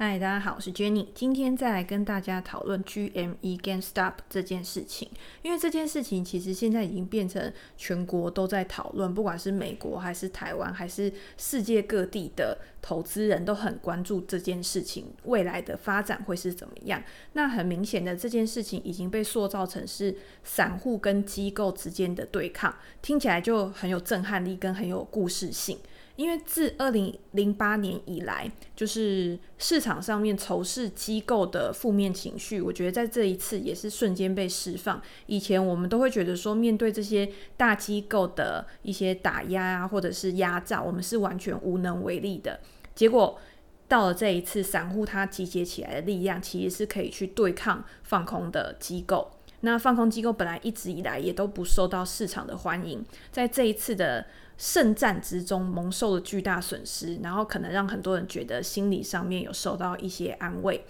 [0.00, 1.08] 嗨，大家好，我是 Jenny。
[1.12, 5.10] 今天再来跟大家讨论 GME GameStop 这件事情，
[5.42, 17.02] 因为这件事情其实现在已经变成全国都在讨论，不管是美国还是台湾，还是世界各地的投资人都很关注这件事情未来的发展会是怎么样。
[17.32, 22.72] 那很明显的，这件事情已经被塑造成是散户跟机构之间的对抗，
[23.02, 25.76] 听起来就很有震撼力跟很有故事性。
[26.18, 35.00] 因为自二零零八年以来，就是市场上面仇视机构的负面情绪，我觉得在这一次也是瞬间被释放。
[35.26, 42.58] 以前我们都会觉得说，面对这些大机构的一些打压啊，或者是压榨，我们是完全无能为力的。
[42.96, 43.38] 结果
[43.86, 49.30] 到了这一次，散户他集结起来的力量，其实是可以去对抗放空的机构。
[49.60, 54.26] 那放空机构本来一直以来也都不受到市场的欢迎，在这一次的
[54.58, 60.84] 圣战之中蒙受了巨大损失，然后可能让很多人觉得心理上面有受到一些安慰。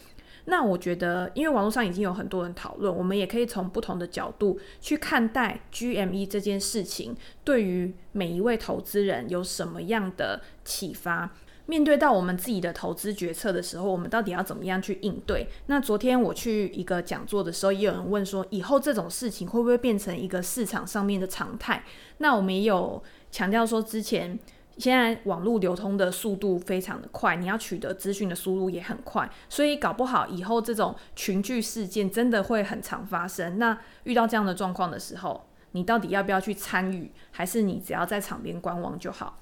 [0.47, 11.35] 那我觉得，因为网络上已经有很多人讨论，我们也可以从不同的角度去看待 GME 这件事情，对于每一位投资人有什么样的启发。
[11.67, 15.47] 面对到我们自己的投资决策的时候，我们到底要怎么样去应对？
[15.67, 21.85] 那昨天我去一个讲座的时候，也有人问说，以后这种事情会不会变成一个市场上面的常态？
[22.17, 24.39] 那我们也有强调说，之前
[24.77, 33.59] 现在网络流通的速度非常的快，你要取得资讯的速度也很快，所以搞不好以后这种群聚事件真的会很常发生。
[33.59, 39.39] 那遇到这样的状况的时候，你到底要不要去参与，还是你只要在场边观望就好？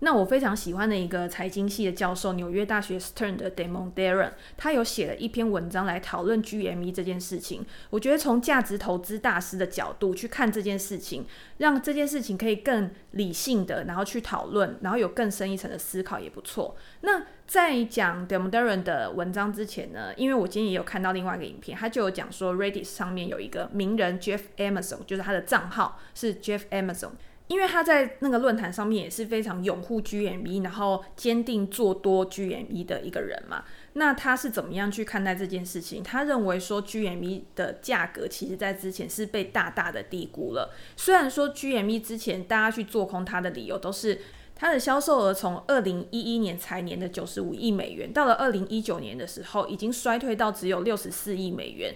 [0.00, 7.66] 那我非常喜欢的一个财经系的教授，纽约大学 Stern 的 Damon Darren，他有写了一篇文章来讨论 GME 这件事情。
[7.90, 11.26] 我觉得从价值投资大师的角度去看这件事情，
[11.56, 16.76] 让这件事情可以更理性的，然后去讨论，然后有更深一层的思考也不错。
[17.00, 27.10] 那在讲 Damon Darren 的文章之前呢，因为我今天也有看到另外一个影片，他就有讲说 Reddit 上面有一个名人 Jeff Amazon，就是他的账号是 Jeff Amazon。
[27.48, 33.64] 因为他在那个论坛上面也是非常拥护 GME，然后坚定做多 GME 的一个人嘛。
[33.94, 36.02] 那他是怎么样去看待这件事情？
[36.02, 40.72] 他认为说 GME 的价格其实在之前是被大大的低估了。
[40.96, 44.20] 虽然说 GME 之前大家去做空它的理由都是
[44.54, 51.94] 它的销售额从二零一一年财年的九十五亿美元，到了二零一九年的时候已经衰退到只有六十四亿美元。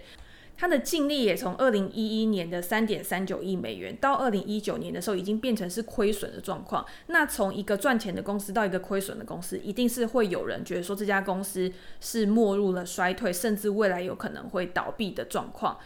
[0.63, 6.87] 它的净利也从二零一一年的三点三九亿美元，到二零一九年的时候，已经变成是亏损的状况。
[7.09, 11.69] 那从一个赚钱的公司到一个亏损的公司，一定是会有人觉得说这家公司
[12.01, 15.77] 是没入了衰退，甚至未来有可能会倒闭的状况。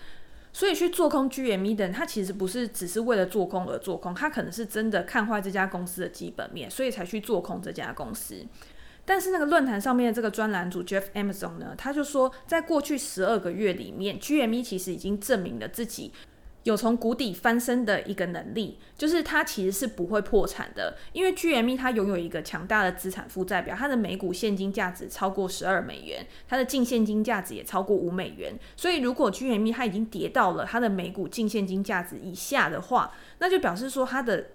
[0.52, 8.44] 所以去做空 GME 的人，他其实不是只是为了做空而做空，他可能是真的看坏这家公司的基本面，所以才去做空这家公司。
[9.06, 16.12] 但是那个论坛上面的这个专栏主 Jeff Amazon 呢，他就说，在过去十二个月里面，GME 其实已经证明了自己
[16.64, 34.46] 有从谷底翻身的一个能力，就是它其实是不会破产的，因为 GME 它拥有一个强大的资产负债表，它的每股现金价值超过十二美元，它的净现金价值也超过五美元，所以如果 GME 它已经跌到了它的每股净现金价值以下的话，那就表示说它的。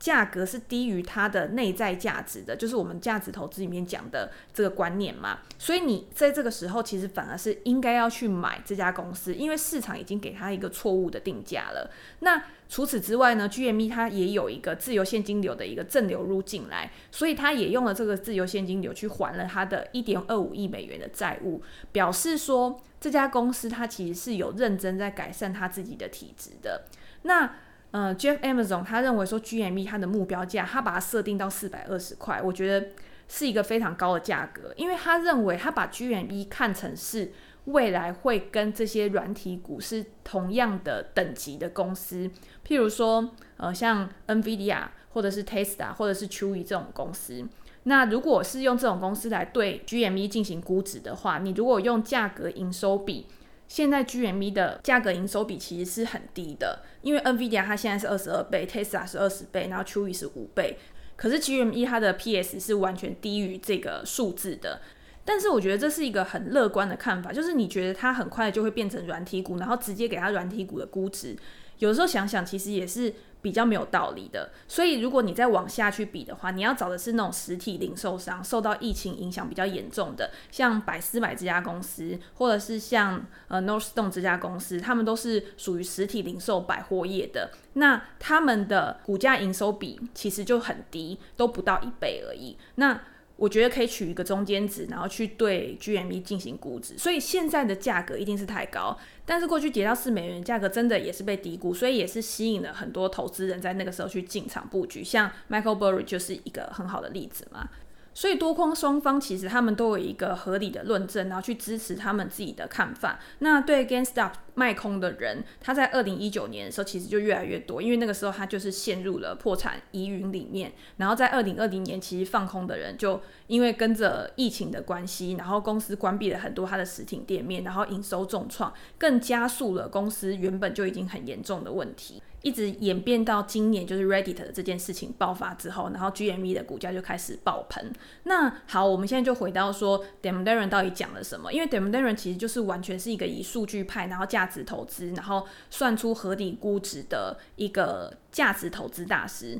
[0.00, 5.40] 价格是低于它的内在价值的，就是我们价值投资里面讲的这个观念嘛。
[5.58, 11.90] 所以你在这个时候，其实反而是应该要去买这家公司，因为市场已经给它一个错误的定价了。
[12.20, 21.62] 那除此之外呢，GME 它也有一个自由现金流的一个正流入进来，所以它也用了这个自由现金流去还了它的一点二五亿美元的债务，
[21.92, 26.84] 表示说这家公司它其实是有认真在改善它自己的体质的。
[27.22, 27.54] 那
[27.92, 32.88] 呃，Jeff Amazon 他认为说 GME 它的目标价，他把它设定到四百二十块，我觉得
[33.26, 37.32] 是一个非常高的价格，因为他认为他把 GME 看成是
[37.64, 42.30] 未来会跟这些软体股是同样的等级的公司，
[42.64, 47.44] 譬如说呃像 NVIDIA 或者是 Tesla 或者是 Chewy 这种公司，
[47.82, 53.26] 那如果是用这种公司来对 GME 进行估值的话，你如果用价格营收比。
[53.70, 60.76] 现在 GME 的价格营收比其实是很低的，因为 NVIDIA 它现在是二十二倍，Tesla 是二十倍，然后 Chewy 是五倍，
[61.14, 64.80] 可是 GME 它的 PS 是完全低于这个数字的。
[65.24, 71.36] 但是我觉得这是一个很乐观的看法，就是你觉得它很快就会变成软体股，然后直接给它软体股的估值，
[71.80, 73.12] 有时候想想其实也是。
[73.42, 87.50] 比较没有道理的，所以如果你再往下去比的话，你要找的是那种实体零售商受到疫情影响比较严重的，像百思买这家公司，或者是像呃 Nordstrom 这家公司，他们都是属于实体零售百货业的。
[87.72, 92.58] 那他们的股价营收比其实就很低，都不到一倍而已。
[92.74, 93.00] 那
[93.40, 96.98] 我觉得可以取一个中间值，然后去对 GME 进行估值。
[96.98, 98.94] 所以现在的价格一定是太高，
[99.24, 105.02] 但是过去跌到四美元价格真的也是被低估，所以也是吸引了很多投资人在那个时候去进场布局。
[105.02, 107.66] 像 Michael Burry 就是一个很好的例子嘛。
[108.12, 113.20] 所以多空双方其实他们都有一个合理的论证，然后去支持他们自己的看法。
[113.38, 120.72] 那对 GameStop 卖空的人，他在二零一九年的时候其实就越来越多，因为那个时候他就是陷入了破产疑云里面。
[120.98, 132.22] 然后在二零二零年，其实放空的人就因为跟着疫情的关系，然后公司关闭了很多他的实体店面，然后营收重创，更加速了公司原本就已经很严重的问题。
[132.42, 137.92] 一直演变到今年，就是 Reddit 的这件事情爆发之后，然后 GME 的股价就开始爆棚。
[138.22, 141.52] 那好，我们现在就回到说 Damon Darren 到底讲了什么？
[141.52, 149.58] 因为 Damon Darren 其实就是完全是一个以数据派，然后价值投资，然后算出合理估值的一个价值投资大师。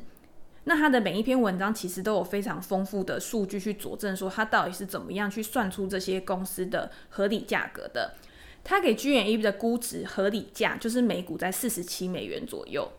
[0.65, 8.13] 那他的每一篇文章其实都有非常丰富的数据去佐证，说他到底是怎么样去算出这些公司的合理价格的。
[8.63, 12.91] 他给 GME 的估值合理价就是每股在四十七美元左右。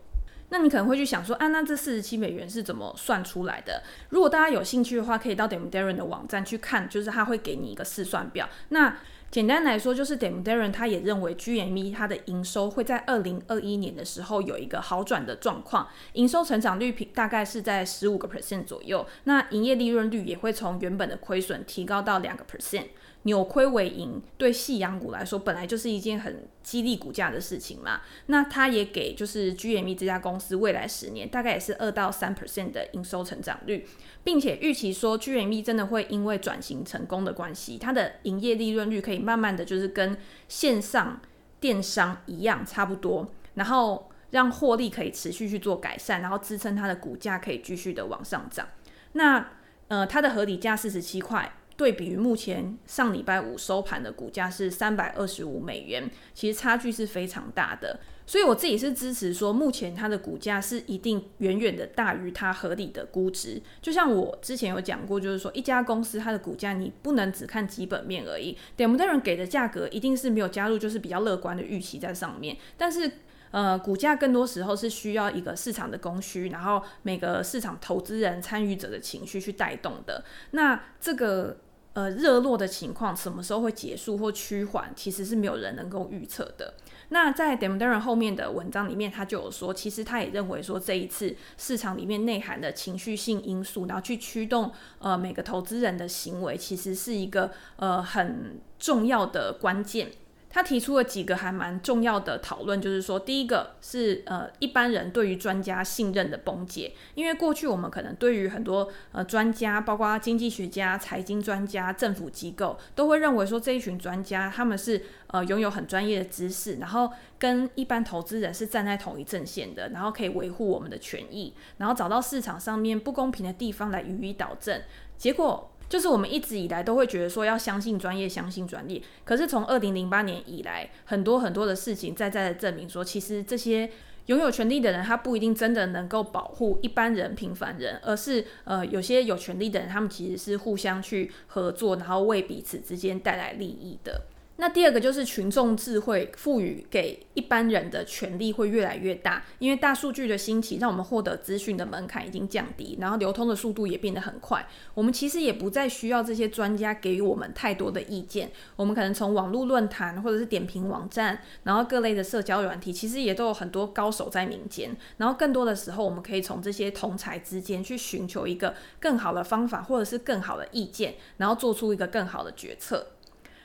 [0.49, 3.83] 那你可能会去想说，啊，那这四十七美元是怎么算出来的？
[4.11, 8.47] 如果大家有兴趣的话，可以到 dam Darren 的网站去看，就是他会给你一个试算表。
[8.69, 8.99] 那
[9.33, 22.89] 简单来说，就是 Damon Darren 他也认为 GME 它的营收会在二零二一年的时候有一个好转的状况，营收成长率大概是在十五个 percent 左右，那营业利润率也会从原本的亏损提高到两个 percent。
[23.25, 28.01] 扭亏为盈，对夕阳股来说本来就是一件很激励股价的事情嘛。
[28.27, 33.87] 那它也给就是 GME 这家公司未来十年大概也是二到三 percent 的营收成长率，
[34.25, 40.17] 并且预期说 GME 真的会因为转型成功的关系，它的营业利润率可以慢慢的就是跟
[40.49, 41.21] 线上
[41.61, 48.67] 电商一样差不多，然后让获利可以持续去做改善，然后支撑它的股价可以继续的往上涨。
[49.13, 49.51] 那
[49.87, 51.53] 呃，它的合理价四十七块。
[51.83, 57.99] 对比于目前上礼拜五收盘的股价是三百二十五美元，其实差距是非常大的。
[58.25, 63.61] 所以我自己是支持说，目前它的股价是一定远远的大于它合理的估值。
[63.81, 68.57] 就像我之前有讲过，就是说一家公司它的股价你不能只看基本面而已。
[68.79, 73.11] Damon Darren 给的价格一定是没有加入就是比较乐观的预期在上面，但是。
[73.53, 80.25] 呃，股价更多时候是需要一个市场的供需，然后每个市场投资人参与者的情绪去带动的。
[80.53, 81.59] 那这个
[81.95, 86.75] 呃热络的情况什么时候会结束或趋缓，其实是没有人能够预测的。
[87.11, 100.11] 那在 d e m d e r a n 后面的文章里面，他就有说，其实他也认为说这一次市场里面内涵的情绪性因素，然后去驱动呃每个投资人的行为，其实是一个呃很重要的关键。
[100.55, 124.83] 他提出了几个还蛮重要的讨论，就是说，第一个是呃一般人对于专家信任的崩解，因为过去我们可能对于很多呃专家，包括经济学家、财经专家、政府机构，都会认为说这一群专家他们是呃拥有很专业的知识，然后跟一般投资人是站在同一阵线的，然后可以维护我们的权益，然后找到市场上面不公平的地方来予以导正，
[125.17, 125.71] 结果。
[125.93, 129.05] 就是我们一直以来都会觉得说要相信专业，相信专利。
[129.27, 133.91] 可是从二零零八年以来，很多很多的事情在在的证明说，其实这些
[134.25, 144.23] 拥有权利的人，他不一定真的能够保护一般人、平凡人，而是呃，有些有权利的人，他们其实是互相去合作，然后为彼此之间带来利益的。
[144.63, 154.65] 那第二个就是群众智慧赋予给一般人的权利会越来越大，因为大数据的兴起，让我们获得资讯的门槛已经降低，然后流通的速度也变得很快。
[154.95, 164.97] 我们其实也不再需要这些专家给予我们太多的意见，我们可能从网络论坛或者是点评网站，然后各类的社交软体，其实也都有很多高手在民间。
[165.17, 173.09] 然后更多的时候，我们可以从这些同才之间去寻求一个更好的方法，或者是更好的意见，然后做出一个更好的决策。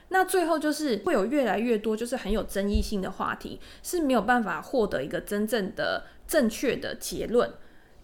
[0.10, 7.52] 那最后就是会有越来越多就是很有争议性的话题，是没有办法获得一个真正的正确的结论，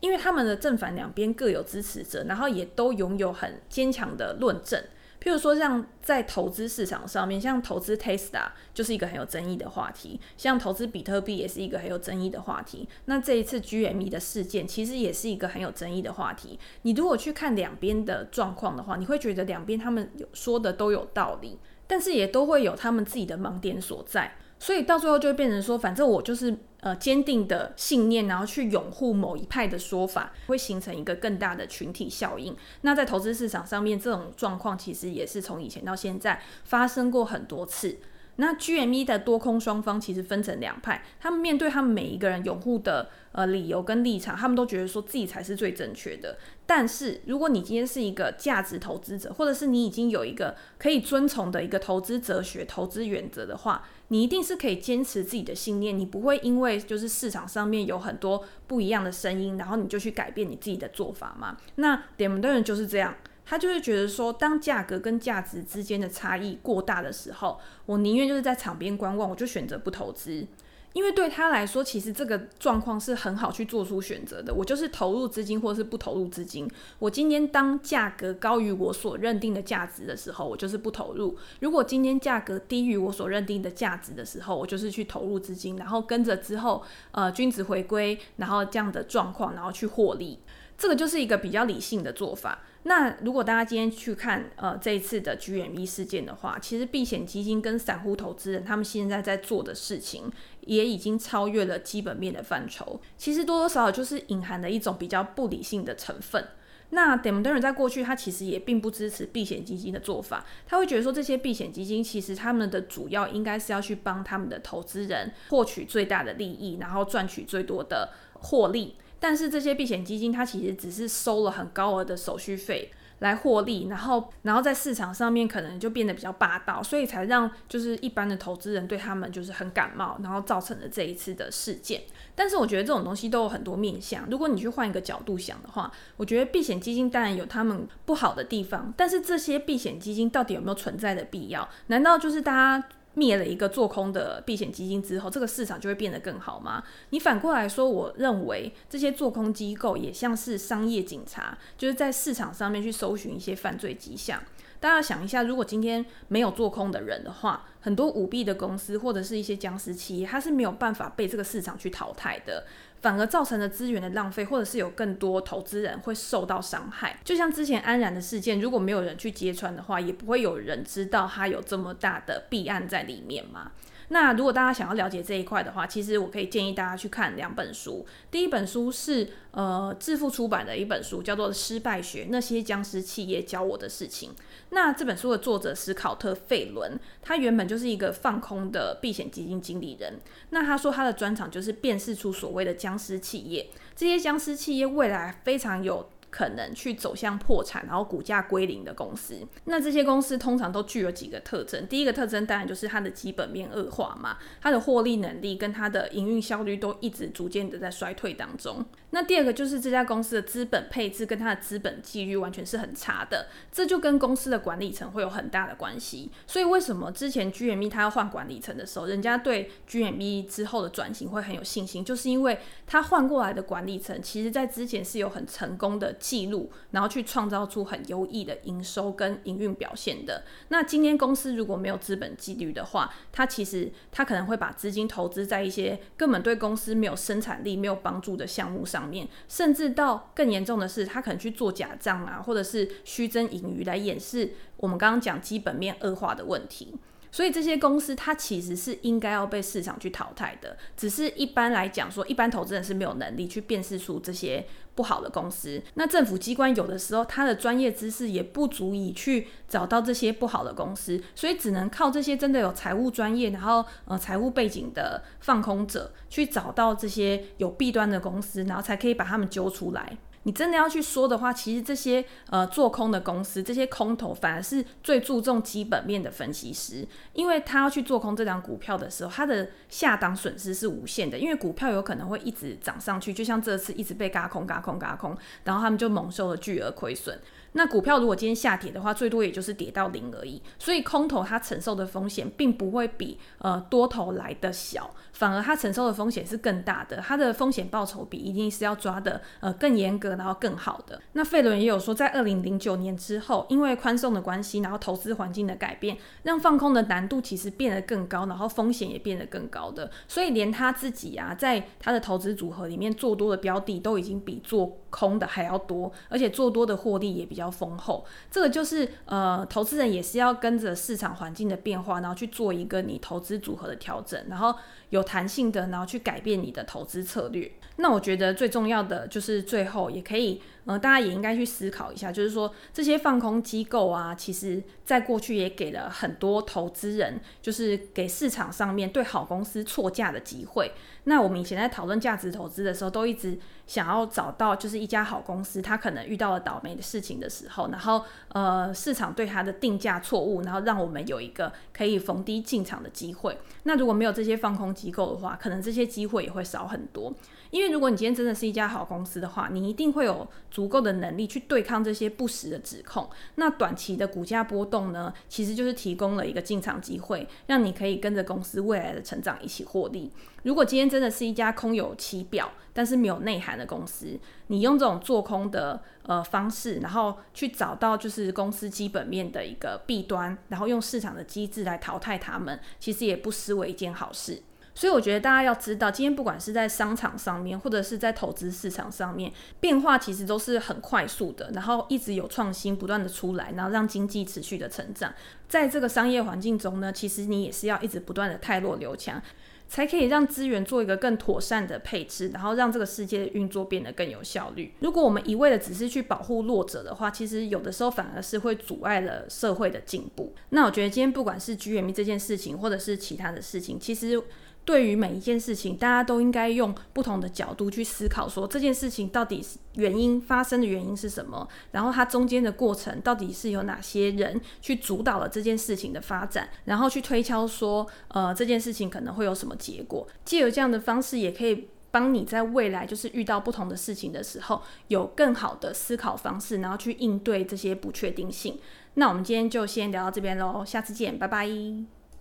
[0.02, 4.84] 因为他们的正反两边各有支持者，然后也都拥有很坚强的论证。
[5.22, 12.90] 譬如说，像在投资市场上面，像投资 Tesla 就是一个很有争议的话题，像投资比特币也是一个很有争议的话题。
[13.06, 16.60] 那这一次 GME 的事件其实也是一个很有争议的话题。
[16.82, 21.58] 你如果去看两边的状况的话，你会觉得两边他们有说的都有道理。
[21.88, 32.56] 但是也都会有他们自己的盲点所在，所以到最后就会变成说，反正我就是呃坚定的信念，然后去拥护某一派的说法，会形成一个更大的群体效应。
[32.82, 38.00] 那在投资市场上面，这种状况其实也是从以前到现在发生过很多次。
[38.38, 46.38] 那 GME 的多空双方其实分成两派，他们面对他们每一个人拥护的呃理由跟立场，他们都觉得说自己才是最正确的。
[46.66, 61.58] 但是如果你今天是一个价值投资者，或者是你已经有一个可以遵从的一个投资哲学、投资原则的话，你一定是可以坚持自己的信念，你不会因为就是市场上面有很多不一样的声音，然后你就去改变你自己的做法嘛。
[61.76, 63.16] 那点们的人就是这样。
[63.46, 70.48] 他就是觉得说，当价格跟价值之间的差异过大的时候，我宁愿就是在场边观望，我就选择不投资，
[70.94, 74.54] 因为对他来说，其实这个状况是很好去做出选择的。
[74.54, 76.70] 我就是投入资金，或是不投入资金。
[77.00, 90.40] 我今天当价格高于我所认定的价值的时候，我就是不投入；如果今天价格低于我所认定的价值的时候，我就是去投入资金，然后跟着之后呃均值回归，然后这样的状况，然后去获利。
[90.78, 92.64] 这个就是一个比较理性的做法。
[92.86, 100.30] 那如果大家今天去看呃这一次的 GME 事件的话，其实避险基金跟散户投资人他们现在在做的事情，
[100.62, 103.00] 也已经超越了基本面的范畴。
[103.18, 106.46] 其实多多少少就是隐含了一种比较不理性的成分。
[106.90, 118.96] 那 Damon Durnan 在过去他其实也并不支持避险基金的做法，他会觉得说，这些避险基金其实他们的主要应该是要去帮他们的投资人获取最大的利益，然后赚取最多的获利。
[119.24, 132.02] 但是这些避险基金，它其实只是收了很高额的手续费来获利，然后，然后在市场上面可能就变得比较霸道，所以才让就是一般的投资人对他们就是很感冒，然后造成了这一次的事件。
[132.36, 141.70] 但是我觉得这种东西都有很多面向，如果你去换一个角度想的话，我觉得避险基金当然有他们不好的地方，但是这些避险基金到底有没有存在的必要？
[141.88, 142.88] 难道就是大家？
[143.16, 146.84] 灭了一个做空的避险基金之后，这个市场就会变得更好吗？
[147.12, 154.42] 你反过来说，我认为这些做空机构也像是商业警察，就是在市场上面去搜寻一些犯罪迹象。
[154.80, 162.66] 大家想一下，如果今天没有做空的人的话，很多舞弊的公司或者是一些僵尸企业，它是没有办法被这个市场去淘汰的。
[163.04, 167.20] 反而造成了资源的浪费，或者是有更多投资人会受到伤害。
[167.24, 173.74] 就像之前安然的事件，如果没有人去揭穿的话，也不会有人知道它有这么大的弊案在里面嘛。
[174.14, 178.06] 那如果大家想要了解这一块的话，其实我可以建议大家去看两本书。
[178.30, 184.30] 第一本书是呃致富出版的一本书，叫做《失败学：那些僵尸企业教我的事情》。
[184.70, 190.20] 那这本书的作者史考特·费伦，他原本就是一个放空的避险基金经理人。
[190.52, 196.08] 那他说他的专长就是辨识出所谓的僵尸企业，这些僵尸企业未来非常有。
[196.34, 201.86] 可能去走向破产，然后股价归零的公司，那这些公司通常都具有几个特征。
[201.86, 208.84] 第一个特征当然就是它的基本面恶化嘛，它的获利能力跟它的营运效率都一直逐渐的在衰退当中。
[209.12, 216.32] 那第二个就是这家公司的资本配置跟它的资本纪律完全是很差的，这就跟公司的管理层会有很大的关系。
[216.48, 226.16] 所以为什么之前 GME 它要换管理层的时候，人家对 GME 之后的转型会很有信心，就是因为它换过来的管理层，其实在之前是有很成功的。
[226.24, 230.46] 记录，然后去创造出很优异的营收跟营运表现的。
[230.70, 246.96] 那今天公司如果没有资本纪律的话，它其实它可能会把资金投资在一些根本对公司没有生产力、没有帮助的项目上面，甚至到更严重的是，它可能去做假账啊，或者是虚增盈余来掩饰我们刚刚讲基本面恶化的问题。
[247.32, 254.64] 所以这些公司它其实是应该要被市场去淘汰的，只是一般来讲说，一般投资人是没有能力去辨识出这些
[254.96, 255.82] 不好的公司。
[255.96, 270.18] 那政府机关有的时候他的专业知识也不足以去找到这些不好的公司，所以只能靠这些真的有财务专业，然后呃财务背景的放空者去找到这些有弊端的公司，然后才可以把他们揪出来。
[270.44, 287.40] 你真的要去说的话，其实这些呃做空的公司，这些空头反而是最注重基本面的分析师，因为他要去做空这张股票的时候，他的下档损失是无限的，因为股票有可能会一直涨上去，就像这次一直被嘎空、嘎空、嘎空，然后他们就蒙受了巨额亏损。
[287.74, 290.62] 那股票如果今天下跌的话，最多也就是跌到零而已。
[290.80, 297.18] 所以空头它承受的风险并不会比呃多头来的小，反而它承受的风险是更大的。
[297.18, 301.20] 它的风险报酬比一定是要抓的呃更严格，然后更好的。
[301.32, 310.12] 那费伦也有说，在二零零九年之后，因为宽松的关系，然后投资环境的改变，让放空的难度其实变得更高，然后风险也变得更高的。
[310.28, 317.63] 所以连他自己啊，在他的投资组合里面做多的标的都已经比做空的还要多，而且做多的获利也比较。
[317.64, 324.76] 比较丰厚，这个就是呃，投资人也是要跟着市场环境的变化，然后去做一个你投资组合的调整，然后
[325.12, 327.72] 有弹性的，然后去改变你的投资策略。
[327.96, 340.92] 那我觉得最重要的就是最后也可以呃，大家也应该去思考一下，就是说这些放空机构啊，其实在过去也给了很多投资人，就是给市场上面对好公司错价的机会。
[341.26, 353.58] 那我们以前在讨论价值投资的时候，都一直想要找到就是一家好公司，它可能遇到了倒霉的事情的时候，然后呃市场对它的定价错误，然后让我们有一个可以逢低进场的机会。
[353.84, 357.34] 那如果没有这些放空机构的话，可能这些机会也会少很多。
[357.72, 363.30] 因为如果你今天真的是一家好公司的话，你一定会有足够的能力去对抗这些不实的指控。
[363.56, 370.32] 那短期的股价波动呢，其实就是提供了一个进场机会，让你可以跟着公司未来的成长一起获利。
[370.64, 384.64] 如果今天真的是一家空有其表，但是没有内涵的公司，你用这种做空的呃方式，然后去找到就是公司基本面的一个弊端，然后用市场的机制来淘汰他们，其实也不失为一件好事。
[384.96, 395.34] 所以我觉得大家要知道，今天不管是在商场上面，或者是在投资市场上面，变化其实都是很快速的，然后一直有创新不断的出来，然后让经济持续的成长。
[395.68, 399.42] 在这个商业环境中呢，其实你也是要一直不断的汰弱留强。
[399.86, 404.92] 才可以让资源做一个更妥善的配置，然后让这个世界的运作变得更有效率。
[405.02, 410.56] 如果我们一味的只是去保护弱者的话，其实有的时候反而是会阻碍了社会的进步。
[410.70, 414.42] 那我觉得今天不管是 GME 这件事情，或者是其他的事情，其实。
[414.86, 430.28] 对于每一件事情，大家都应该用不同的角度去思考，说这件事情到底是原因发生的原因是什么，然后它中间的过程到底是有哪些人去主导了这件事情的发展，然后去推敲说，呃，这件事情可能会有什么结果。
[430.44, 438.78] 借由这样的方式，也可以帮你在未来就是遇到不同的事情的时候，有更好的思考方式，然后去应对这些不确定性。
[439.14, 442.23] 那我们今天就先聊到这边喽，下次见，拜拜。